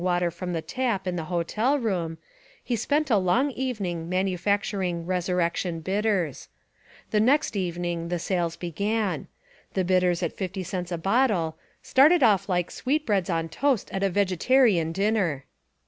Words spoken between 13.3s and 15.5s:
toast at a vegetarian dinner."